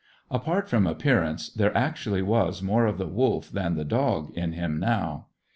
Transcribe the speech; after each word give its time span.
Apart 0.31 0.67
from 0.67 0.87
appearance, 0.87 1.47
there 1.49 1.77
actually 1.77 2.23
was 2.23 2.63
more 2.63 2.87
of 2.87 2.97
the 2.97 3.05
wolf 3.05 3.51
than 3.51 3.75
the 3.75 3.85
dog 3.85 4.33
in 4.35 4.53
him 4.53 4.79
now. 4.79 5.27